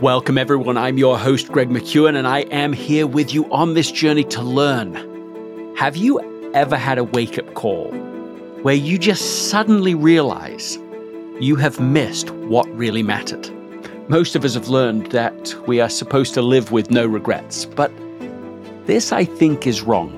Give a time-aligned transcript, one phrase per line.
[0.00, 0.78] Welcome, everyone.
[0.78, 4.40] I'm your host, Greg McKeown, and I am here with you on this journey to
[4.40, 4.94] learn.
[5.76, 7.90] Have you ever had a wake up call
[8.62, 10.78] where you just suddenly realize
[11.38, 13.50] you have missed what really mattered?
[14.08, 17.92] Most of us have learned that we are supposed to live with no regrets, but
[18.86, 20.12] this, I think, is wrong.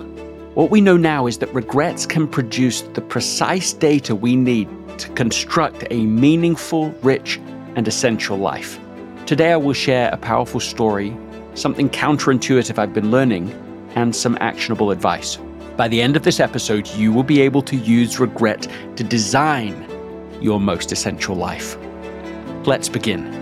[0.55, 4.69] What we know now is that regrets can produce the precise data we need
[4.99, 7.41] to construct a meaningful, rich,
[7.75, 8.79] and essential life.
[9.27, 11.17] Today, I will share a powerful story,
[11.55, 13.53] something counterintuitive I've been learning,
[13.95, 15.39] and some actionable advice.
[15.77, 19.87] By the end of this episode, you will be able to use regret to design
[20.41, 21.77] your most essential life.
[22.67, 23.42] Let's begin.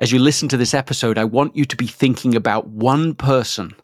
[0.00, 3.74] As you listen to this episode, I want you to be thinking about one person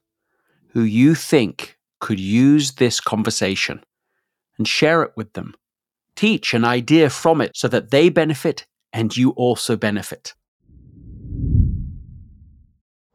[0.69, 3.85] who you think could use this conversation
[4.57, 5.55] and share it with them.
[6.15, 10.33] Teach an idea from it so that they benefit and you also benefit.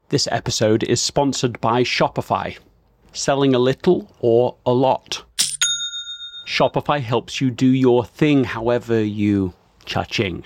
[0.09, 2.55] This episode is sponsored by Shopify.
[3.13, 5.23] Selling a little or a lot.
[6.47, 9.53] Shopify helps you do your thing however you
[9.85, 10.45] cha-ching.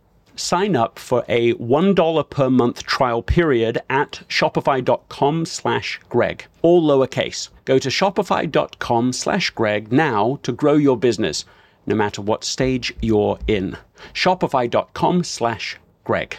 [0.41, 7.49] sign up for a $1 per month trial period at shopify.com slash greg all lowercase.
[7.65, 11.45] Go to shopify.com slash greg now to grow your business
[11.85, 13.77] no matter what stage you're in.
[14.13, 16.37] shopify.com slash greg.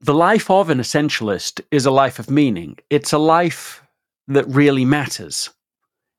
[0.00, 2.78] The life of an essentialist is a life of meaning.
[2.90, 3.82] It's a life
[4.28, 5.50] that really matters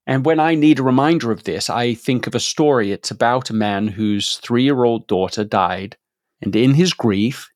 [0.07, 2.93] and when I need a reminder of this, I think of a story.
[2.93, 5.97] It's about a man whose three year old daughter died.
[6.41, 7.51] And in his grief,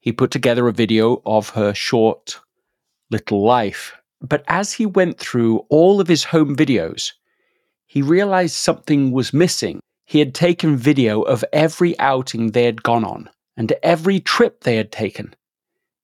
[0.00, 2.40] he put together a video of her short
[3.10, 3.96] little life.
[4.20, 7.12] But as he went through all of his home videos,
[7.86, 9.80] he realized something was missing.
[10.04, 14.76] He had taken video of every outing they had gone on and every trip they
[14.76, 15.34] had taken.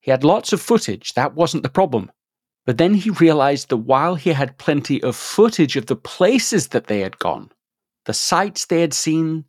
[0.01, 2.11] He had lots of footage, that wasn't the problem.
[2.67, 6.87] But then he realized that while he had plenty of footage of the places that
[6.87, 7.51] they had gone,
[8.05, 9.45] the sights they had seen,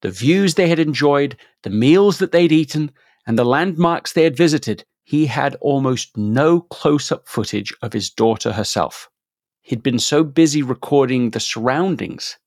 [0.00, 2.90] the views they had enjoyed, the meals that they'd eaten,
[3.26, 8.10] and the landmarks they had visited, he had almost no close up footage of his
[8.10, 9.08] daughter herself.
[9.62, 12.38] He'd been so busy recording the surroundings,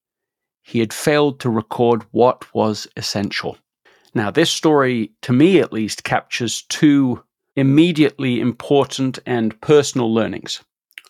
[0.64, 3.58] he had failed to record what was essential.
[4.14, 7.24] Now, this story, to me at least, captures two
[7.62, 10.62] immediately important and personal learnings.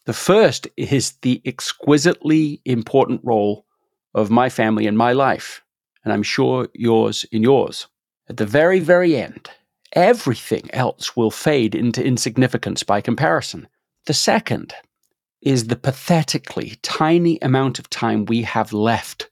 [0.05, 3.65] The first is the exquisitely important role
[4.13, 5.63] of my family in my life,
[6.03, 7.87] and I'm sure yours in yours.
[8.27, 9.49] At the very, very end,
[9.93, 13.65] everything else will fade into insignificance by comparison.
[14.05, 14.73] The second
[15.41, 19.29] is the pathetically tiny amount of time we have left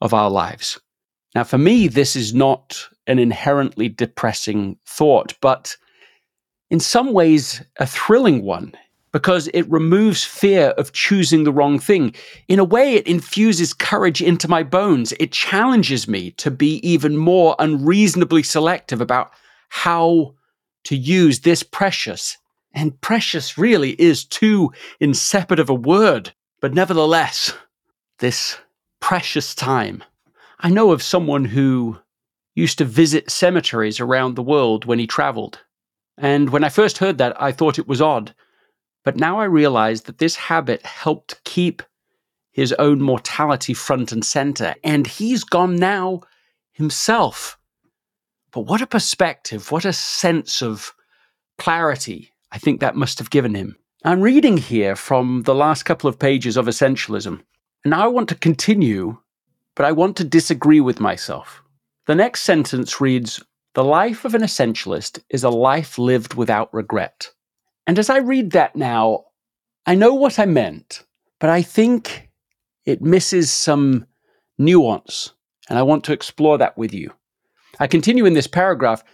[0.00, 0.80] of our lives.
[1.34, 5.76] Now, for me, this is not an inherently depressing thought, but
[6.70, 8.72] in some ways a thrilling one
[9.12, 12.14] because it removes fear of choosing the wrong thing.
[12.48, 15.14] In a way, it infuses courage into my bones.
[15.18, 19.30] It challenges me to be even more unreasonably selective about
[19.70, 20.34] how
[20.84, 22.36] to use this precious
[22.76, 24.70] And precious really is too
[25.58, 26.34] of a word.
[26.60, 27.54] But nevertheless,
[28.18, 28.58] this
[29.00, 30.04] precious time.
[30.60, 31.98] I know of someone who
[32.54, 35.60] used to visit cemeteries around the world when he traveled.
[36.18, 38.34] And when I first heard that, I thought it was odd.
[39.04, 41.82] But now I realize that this habit helped keep
[42.52, 44.74] his own mortality front and center.
[44.82, 46.22] And he's gone now
[46.72, 47.58] himself.
[48.50, 50.94] But what a perspective, what a sense of
[51.58, 53.76] clarity I think that must have given him.
[54.04, 57.42] I'm reading here from the last couple of pages of Essentialism.
[57.84, 59.18] And now I want to continue,
[59.74, 61.62] but I want to disagree with myself.
[62.06, 63.42] The next sentence reads
[63.76, 67.30] The life of an essentialist is a life lived without regret.
[67.86, 69.24] And as I read that now,
[69.84, 71.04] I know what I meant,
[71.40, 72.30] but I think
[72.86, 74.06] it misses some
[74.56, 75.34] nuance,
[75.68, 77.12] and I want to explore that with you.
[77.78, 79.04] I continue in this paragraph.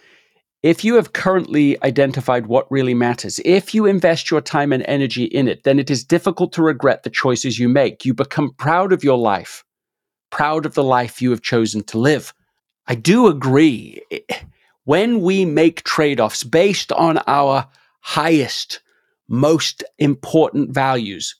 [0.61, 5.25] If you have currently identified what really matters, if you invest your time and energy
[5.25, 8.05] in it, then it is difficult to regret the choices you make.
[8.05, 9.65] You become proud of your life,
[10.29, 12.33] proud of the life you have chosen to live.
[12.87, 14.01] I do agree.
[14.85, 17.67] When we make trade offs based on our
[18.01, 18.81] highest,
[19.27, 21.35] most important values,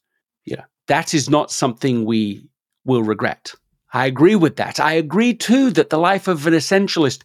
[0.45, 2.47] you know, that is not something we
[2.85, 3.53] will regret.
[3.93, 4.79] I agree with that.
[4.79, 7.21] I agree too that the life of an essentialist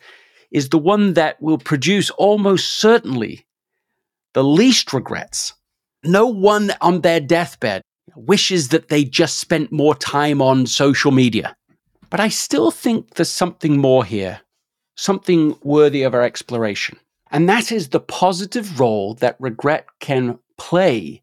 [0.50, 3.46] is the one that will produce almost certainly
[4.34, 5.54] the least regrets.
[6.04, 7.82] No one on their deathbed
[8.14, 11.54] wishes that they just spent more time on social media.
[12.10, 14.40] But I still think there's something more here,
[14.98, 16.98] something worthy of our exploration.
[17.30, 21.22] And that is the positive role that regret can play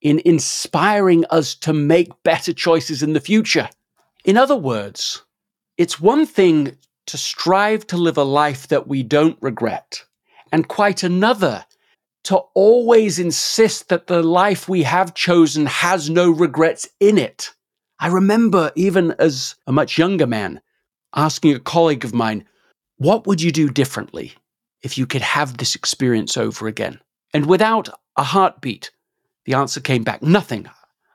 [0.00, 3.68] in inspiring us to make better choices in the future.
[4.24, 5.22] In other words,
[5.76, 6.76] it's one thing
[7.06, 10.04] to strive to live a life that we don't regret,
[10.52, 11.64] and quite another
[12.24, 17.50] to always insist that the life we have chosen has no regrets in it.
[17.98, 20.60] I remember, even as a much younger man,
[21.16, 22.44] asking a colleague of mine,
[22.98, 24.34] What would you do differently
[24.82, 27.00] if you could have this experience over again?
[27.32, 28.90] And without a heartbeat,
[29.44, 30.68] the answer came back, Nothing.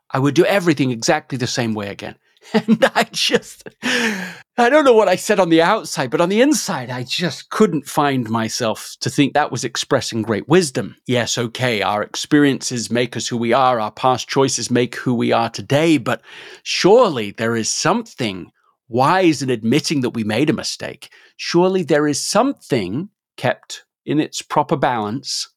[0.09, 2.15] I would do everything exactly the same way again.
[2.53, 6.41] And I just, I don't know what I said on the outside, but on the
[6.41, 10.97] inside, I just couldn't find myself to think that was expressing great wisdom.
[11.05, 15.31] Yes, okay, our experiences make us who we are, our past choices make who we
[15.31, 16.21] are today, but
[16.63, 18.51] surely there is something
[18.93, 21.09] wise in admitting that we made a mistake.
[21.35, 25.49] Surely there is something kept in its proper balance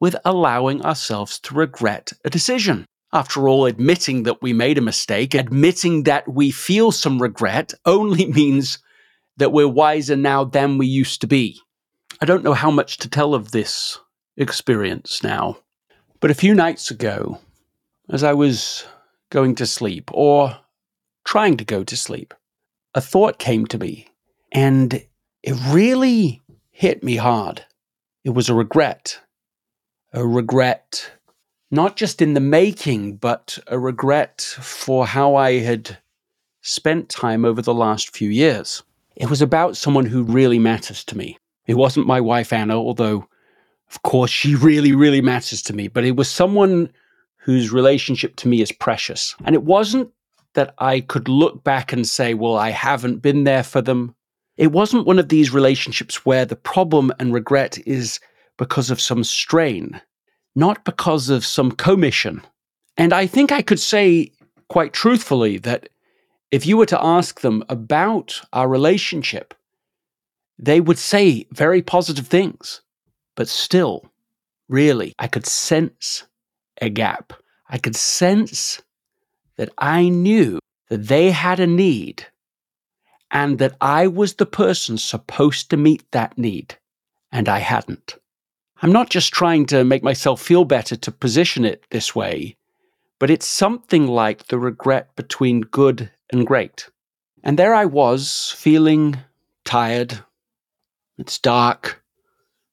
[0.00, 2.86] with allowing ourselves to regret a decision.
[3.12, 8.26] After all, admitting that we made a mistake, admitting that we feel some regret only
[8.32, 8.78] means
[9.36, 11.60] that we're wiser now than we used to be.
[12.22, 13.98] I don't know how much to tell of this
[14.36, 15.58] experience now,
[16.20, 17.38] but a few nights ago,
[18.08, 18.84] as I was
[19.30, 20.58] going to sleep or
[21.24, 22.34] trying to go to sleep,
[22.94, 24.08] a thought came to me
[24.52, 24.94] and
[25.42, 27.64] it really hit me hard.
[28.24, 29.20] It was a regret.
[30.12, 31.12] A regret
[31.70, 35.98] not just in the making, but a regret for how I had
[36.62, 38.82] spent time over the last few years.
[39.16, 41.38] It was about someone who really matters to me.
[41.66, 43.26] It wasn't my wife, Anna, although,
[43.90, 46.90] of course, she really, really matters to me, but it was someone
[47.36, 49.34] whose relationship to me is precious.
[49.44, 50.10] And it wasn't
[50.58, 54.14] that I could look back and say, well, I haven't been there for them.
[54.56, 58.20] It wasn't one of these relationships where the problem and regret is
[58.56, 60.00] because of some strain
[60.58, 62.42] not because of some commission.
[62.96, 64.32] And I think I could say
[64.68, 65.88] quite truthfully that
[66.50, 69.54] if you were to ask them about our relationship,
[70.58, 72.80] they would say very positive things.
[73.36, 74.10] But still,
[74.68, 76.24] really, I could sense
[76.82, 77.32] a gap.
[77.70, 78.82] I could sense
[79.58, 82.26] that I knew that they had a need
[83.30, 86.76] and that I was the person supposed to meet that need,
[87.30, 88.16] and I hadn't.
[88.80, 92.56] I'm not just trying to make myself feel better to position it this way,
[93.18, 96.88] but it's something like the regret between good and great.
[97.42, 99.18] And there I was, feeling
[99.64, 100.20] tired.
[101.18, 102.02] It's dark.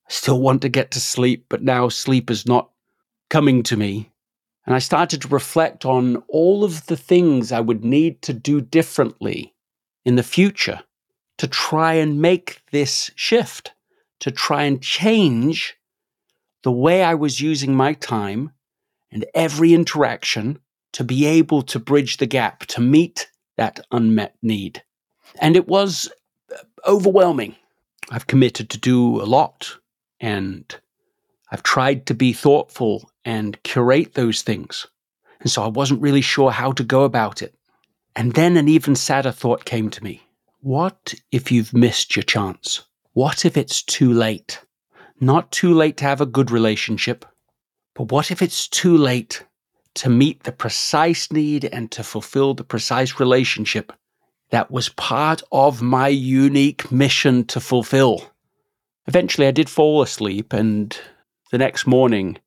[0.08, 2.70] I still want to get to sleep, but now sleep is not
[3.30, 4.12] coming to me.
[4.66, 8.62] And I started to reflect on all of the things I would need to do
[8.62, 9.54] differently
[10.04, 10.82] in the future
[11.38, 13.74] to try and make this shift,
[14.20, 15.78] to try and change
[16.64, 18.52] the way I was using my time
[19.12, 20.60] and every interaction
[20.94, 24.82] to be able to bridge the gap, to meet that unmet need.
[25.40, 26.10] And it was
[26.52, 26.58] uh,
[26.88, 27.56] overwhelming.
[28.10, 29.78] I've committed to do a lot
[30.20, 30.76] and
[31.52, 34.88] I've tried to be thoughtful and curate those things.
[35.41, 37.53] And so I wasn't really sure how to go about it.
[38.15, 40.22] And then an even sadder thought came to me.
[40.62, 42.84] What if you've missed your chance?
[43.13, 44.62] What if it's too late?
[45.20, 47.25] Not too late to have a good relationship,
[47.94, 49.46] but what if it's too late
[49.96, 53.94] to meet the precise need and to fulfill the precise relationship
[54.50, 58.32] that was part of my unique mission to fulfill?
[59.08, 60.98] Eventually, I did fall asleep, and
[61.51, 62.38] the next morning,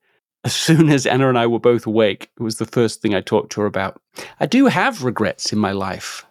[0.48, 3.20] as soon as Anna and I were both awake, it was the first thing I
[3.20, 4.00] talked to her about.
[4.40, 6.24] I do have regrets in my life,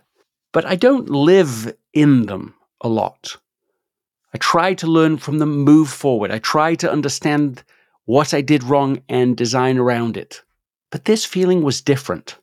[0.52, 3.38] but I don't live in them a lot.
[4.34, 6.32] I try to learn from them, move forward.
[6.32, 7.62] I try to understand
[8.06, 10.42] what I did wrong and design around it.
[10.90, 12.38] But this feeling was different.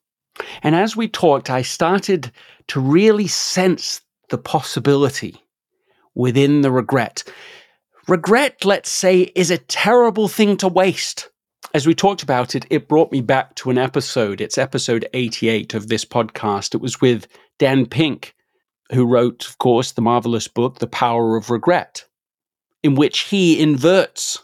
[0.62, 2.30] And as we talked, I started
[2.68, 4.00] to really sense
[4.30, 5.42] the possibility
[6.14, 7.24] within the regret.
[8.06, 11.30] Regret, let's say, is a terrible thing to waste.
[11.72, 14.40] As we talked about it, it brought me back to an episode.
[14.40, 16.74] It's episode 88 of this podcast.
[16.74, 17.26] It was with
[17.58, 18.34] Dan Pink,
[18.92, 22.04] who wrote, of course, the marvelous book, The Power of Regret,
[22.82, 24.38] in which he inverts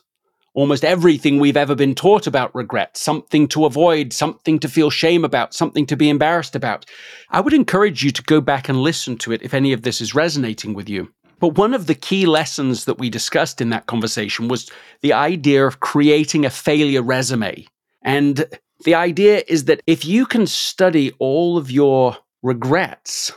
[0.55, 5.25] almost everything we've ever been taught about regret something to avoid, something to feel shame
[5.25, 6.85] about, something to be embarrassed about.
[7.31, 10.01] I would encourage you to go back and listen to it if any of this
[10.01, 11.13] is resonating with you.
[11.41, 14.71] But one of the key lessons that we discussed in that conversation was
[15.01, 17.67] the idea of creating a failure resume.
[18.03, 18.45] And
[18.85, 23.33] the idea is that if you can study all of your regrets,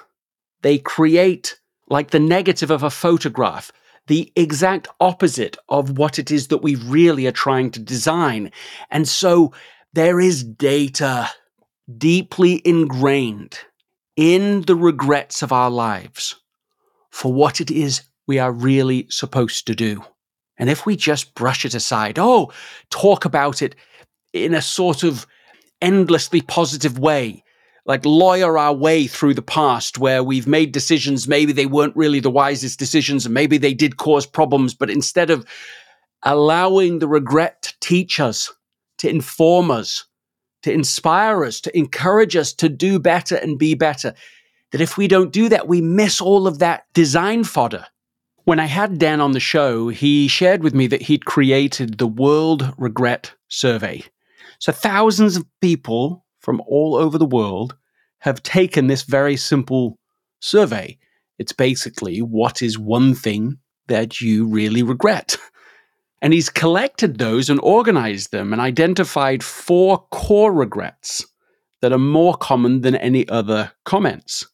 [0.61, 3.71] they create like the negative of a photograph
[4.07, 8.51] the exact opposite of what it is that we really are trying to design.
[8.91, 9.53] And so
[9.93, 11.29] there is data
[11.97, 13.59] deeply ingrained
[14.15, 16.35] in the regrets of our lives
[17.13, 20.03] for what it is we are really supposed to do.
[20.57, 22.51] And if we just brush it aside, oh,
[22.89, 23.75] talk about it
[24.33, 25.27] in a sort of
[25.79, 27.43] endlessly positive way,
[27.85, 32.19] like lawyer our way through the past where we've made decisions, maybe they weren't really
[32.19, 35.45] the wisest decisions, and maybe they did cause problems, but instead of
[36.23, 38.51] allowing the regret to teach us,
[38.97, 40.05] to inform us,
[40.63, 44.15] to inspire us, to encourage us to do better and be better,
[44.73, 47.85] that if we don't do that, we miss all of that design fodder.
[48.45, 52.07] When I had Dan on the show, he shared with me that he'd created the
[52.07, 54.03] World Regret Survey.
[54.57, 57.75] So thousands of people from all over the world
[58.19, 59.99] have taken this very simple
[60.39, 60.97] survey.
[61.37, 65.37] It's basically what is one thing that you really regret?
[66.19, 71.25] And he's collected those and organized them and identified four core regrets
[71.81, 74.47] that are more common than any other comments.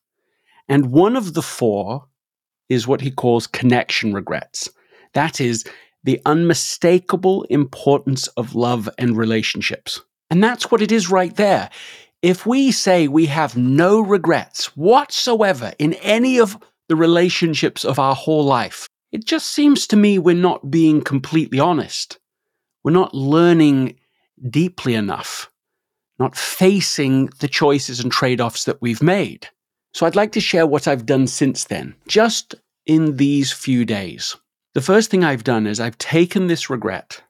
[0.69, 2.05] And one of the four
[2.69, 4.69] is what he calls connection regrets.
[5.13, 5.65] That is
[6.03, 10.01] the unmistakable importance of love and relationships.
[10.29, 11.69] And that's what it is right there.
[12.21, 16.57] If we say we have no regrets whatsoever in any of
[16.87, 21.59] the relationships of our whole life, it just seems to me we're not being completely
[21.59, 22.19] honest.
[22.83, 23.99] We're not learning
[24.49, 25.49] deeply enough,
[26.19, 29.47] not facing the choices and trade offs that we've made.
[29.93, 32.55] So I'd like to share what I've done since then, just
[32.85, 34.35] in these few days.
[34.73, 37.21] The first thing I've done is I've taken this regret,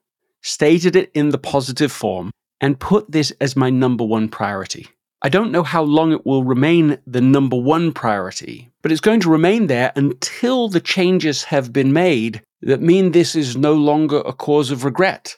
[0.41, 4.87] stated it in the positive form, and put this as my number one priority.
[5.21, 9.19] I don't know how long it will remain the number one priority, but it's going
[9.21, 14.17] to remain there until the changes have been made that mean this is no longer
[14.19, 15.35] a cause of regret,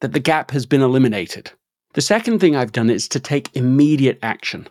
[0.00, 1.50] that the gap has been eliminated.
[1.94, 4.68] The second thing I've done is to take immediate action.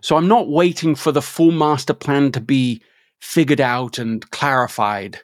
[0.00, 2.82] So I'm not waiting for the full master plan to be
[3.20, 5.20] figured out and clarified.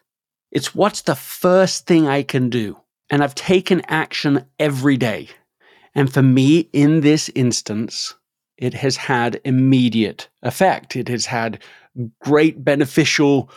[0.51, 2.79] It's what's the first thing I can do.
[3.11, 5.29] And I've taken action every day.
[5.95, 8.15] And for me, in this instance,
[8.57, 10.97] it has had immediate effect.
[10.97, 11.63] It has had
[12.21, 13.51] great beneficial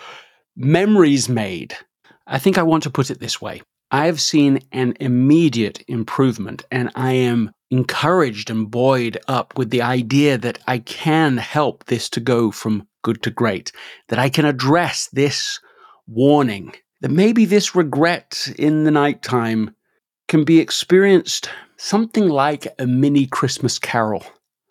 [0.56, 1.76] memories made.
[2.28, 6.66] I think I want to put it this way I have seen an immediate improvement,
[6.72, 12.10] and I am encouraged and buoyed up with the idea that I can help this
[12.12, 13.72] to go from good to great,
[14.10, 15.60] that I can address this
[16.08, 19.76] warning, that maybe this regret in the nighttime
[20.28, 24.24] can be experienced something like a mini Christmas carol.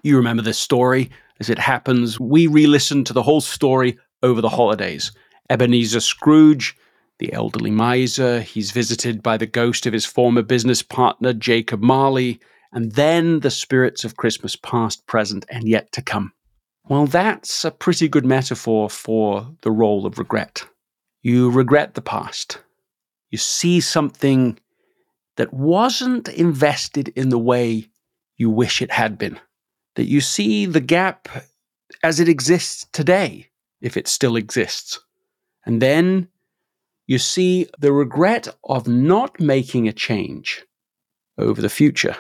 [0.03, 1.11] You remember this story
[1.41, 2.19] as it happens.
[2.19, 5.13] We re listened to the whole story over the holidays.
[5.51, 6.77] Ebenezer Scrooge,
[7.19, 12.41] the elderly miser, he's visited by the ghost of his former business partner, Jacob Marley,
[12.75, 16.33] and then the spirits of Christmas past, present, and yet to come.
[16.89, 20.67] Well, that's a pretty good metaphor for the role of regret.
[21.23, 22.59] You regret the past.
[23.31, 24.59] You see something
[25.37, 27.89] that wasn't invested in the way
[28.37, 29.41] you wish it had been.
[29.95, 31.29] That you see the gap
[32.03, 33.51] as it exists today,
[33.81, 34.99] if it still exists.
[35.65, 36.29] And then
[37.07, 40.65] you see the regret of not making a change
[41.39, 42.17] over the future.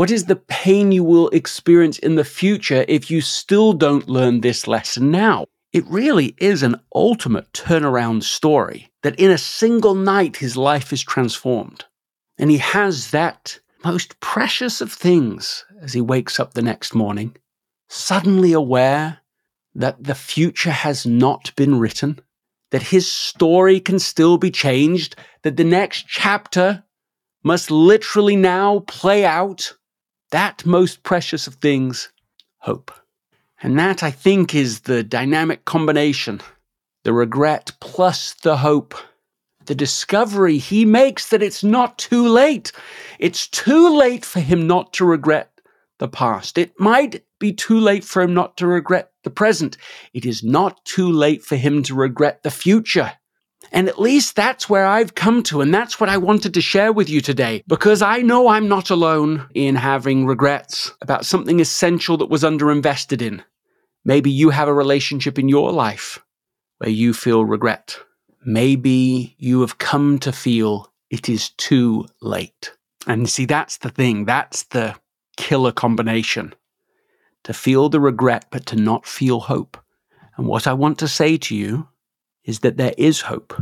[0.00, 4.40] What is the pain you will experience in the future if you still don't learn
[4.40, 5.44] this lesson now?
[5.74, 11.02] It really is an ultimate turnaround story that in a single night his life is
[11.02, 11.84] transformed.
[12.38, 17.36] And he has that most precious of things as he wakes up the next morning,
[17.90, 19.18] suddenly aware
[19.74, 22.18] that the future has not been written,
[22.70, 26.84] that his story can still be changed, that the next chapter
[27.42, 29.74] must literally now play out
[30.30, 32.10] that most precious of things,
[32.58, 32.92] hope.
[33.62, 36.40] And that, I think, is the dynamic combination
[37.02, 38.94] the regret plus the hope.
[39.66, 42.72] The discovery he makes that it's not too late.
[43.18, 45.50] It's too late for him not to regret
[45.98, 46.58] the past.
[46.58, 49.76] It might be too late for him not to regret the present.
[50.12, 53.12] It is not too late for him to regret the future.
[53.72, 56.92] And at least that's where I've come to, and that's what I wanted to share
[56.92, 62.16] with you today, because I know I'm not alone in having regrets about something essential
[62.16, 63.44] that was underinvested in.
[64.04, 66.18] Maybe you have a relationship in your life
[66.78, 67.98] where you feel regret.
[68.44, 72.72] Maybe you have come to feel it is too late.
[73.06, 74.24] And see, that's the thing.
[74.24, 74.96] That's the
[75.36, 76.54] killer combination.
[77.44, 79.76] To feel the regret, but to not feel hope.
[80.36, 81.86] And what I want to say to you
[82.44, 83.54] is that there is hope,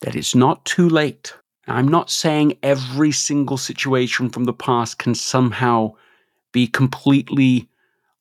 [0.00, 1.34] that it's not too late.
[1.66, 5.94] I'm not saying every single situation from the past can somehow
[6.52, 7.68] be completely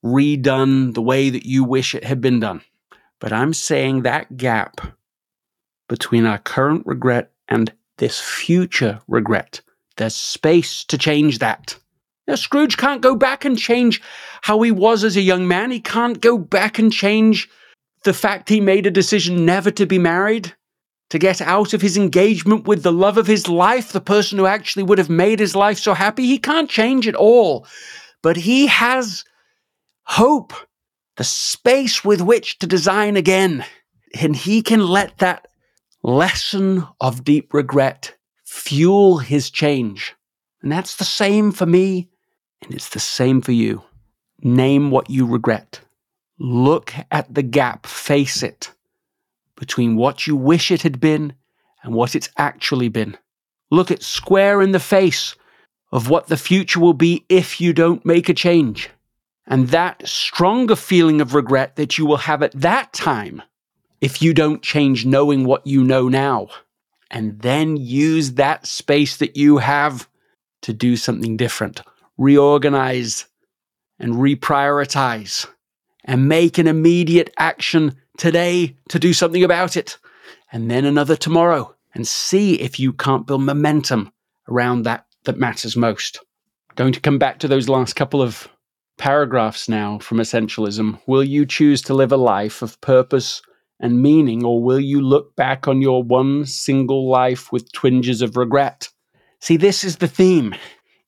[0.03, 2.61] redone the way that you wish it had been done.
[3.19, 4.81] But I'm saying that gap
[5.87, 9.61] between our current regret and this future regret,
[9.97, 11.77] there's space to change that.
[12.27, 14.01] Now, Scrooge can't go back and change
[14.41, 15.71] how he was as a young man.
[15.71, 17.49] He can't go back and change
[18.03, 20.53] the fact he made a decision never to be married,
[21.09, 24.45] to get out of his engagement with the love of his life, the person who
[24.45, 26.25] actually would have made his life so happy.
[26.25, 27.67] He can't change it all.
[28.21, 29.25] But he has
[30.03, 30.53] hope,
[31.17, 33.65] the space with which to design again.
[34.19, 35.47] And he can let that
[36.03, 40.15] lesson of deep regret fuel his change.
[40.61, 42.09] And that's the same for me,
[42.61, 43.83] and it's the same for you.
[44.41, 45.81] Name what you regret.
[46.43, 48.71] Look at the gap, face it,
[49.55, 51.33] between what you wish it had been
[51.83, 53.15] and what it's actually been.
[53.69, 55.35] Look it square in the face
[55.91, 58.89] of what the future will be if you don't make a change.
[59.45, 63.43] And that stronger feeling of regret that you will have at that time
[64.01, 66.47] if you don't change knowing what you know now.
[67.11, 70.09] And then use that space that you have
[70.63, 71.81] to do something different,
[72.17, 73.27] reorganize
[73.99, 75.45] and reprioritize,
[76.05, 79.97] and make an immediate action today to do something about it,
[80.51, 84.11] and then another tomorrow, and see if you can't build momentum
[84.49, 86.19] around that that matters most.
[86.75, 88.47] Going to come back to those last couple of
[88.97, 90.99] paragraphs now from Essentialism.
[91.07, 93.41] Will you choose to live a life of purpose
[93.79, 98.37] and meaning, or will you look back on your one single life with twinges of
[98.37, 98.89] regret?
[99.39, 100.53] See, this is the theme.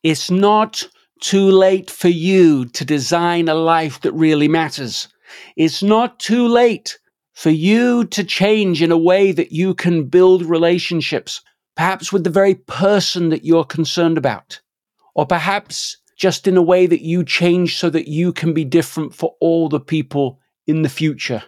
[0.02, 0.88] It's not
[1.24, 5.08] too late for you to design a life that really matters.
[5.56, 7.00] It's not too late
[7.34, 11.42] for you to change in a way that you can build relationships,
[11.76, 14.60] perhaps with the very person that you're concerned about,
[15.16, 19.16] or perhaps just in a way that you change so that you can be different
[19.16, 21.42] for all the people in the future.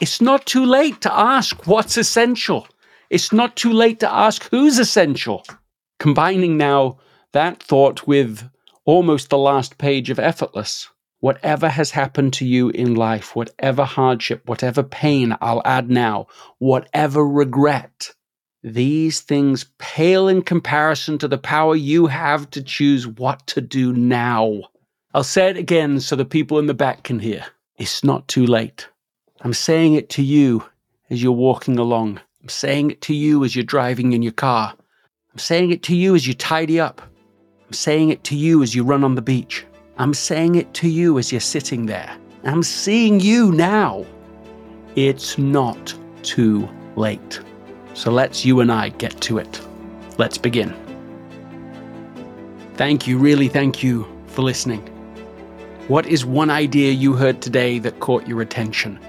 [0.00, 2.68] It's not too late to ask what's essential.
[3.08, 5.44] It's not too late to ask who's essential.
[5.98, 6.98] Combining now
[7.32, 8.48] that thought with
[8.84, 10.88] almost the last page of Effortless.
[11.20, 16.26] Whatever has happened to you in life, whatever hardship, whatever pain, I'll add now,
[16.58, 18.10] whatever regret,
[18.62, 23.92] these things pale in comparison to the power you have to choose what to do
[23.92, 24.62] now.
[25.14, 27.44] I'll say it again so the people in the back can hear.
[27.78, 28.88] It's not too late.
[29.40, 30.64] I'm saying it to you
[31.08, 32.20] as you're walking along.
[32.42, 34.74] I'm saying it to you as you're driving in your car.
[35.32, 37.02] I'm saying it to you as you tidy up.
[37.74, 39.66] I'm saying it to you as you run on the beach.
[39.98, 42.16] I'm saying it to you as you're sitting there.
[42.44, 44.06] I'm seeing you now.
[44.94, 47.40] It's not too late.
[47.94, 49.60] So let's you and I get to it.
[50.18, 50.72] Let's begin.
[52.74, 54.86] Thank you, really thank you for listening.
[55.88, 59.00] What is one idea you heard today that caught your attention?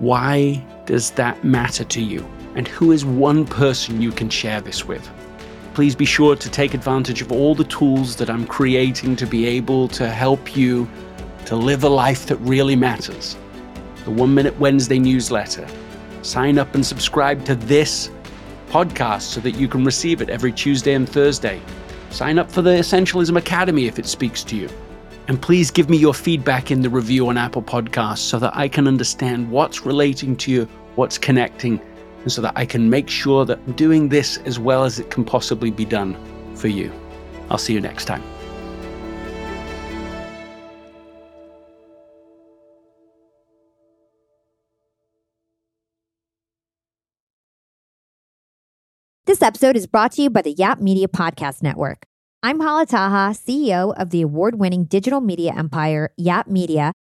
[0.00, 2.30] Why does that matter to you?
[2.56, 5.10] And who is one person you can share this with?
[5.74, 9.46] Please be sure to take advantage of all the tools that I'm creating to be
[9.46, 10.86] able to help you
[11.46, 13.38] to live a life that really matters.
[14.04, 15.66] The One Minute Wednesday newsletter.
[16.20, 18.10] Sign up and subscribe to this
[18.68, 21.60] podcast so that you can receive it every Tuesday and Thursday.
[22.10, 24.68] Sign up for the Essentialism Academy if it speaks to you.
[25.28, 28.68] And please give me your feedback in the review on Apple Podcasts so that I
[28.68, 31.80] can understand what's relating to you, what's connecting,
[32.22, 35.10] and so that I can make sure that I'm doing this as well as it
[35.10, 36.16] can possibly be done
[36.54, 36.92] for you.
[37.50, 38.22] I'll see you next time.
[49.24, 52.04] This episode is brought to you by the Yap Media Podcast Network.
[52.42, 56.92] I'm Hala Taha, CEO of the award winning digital media empire, Yap Media,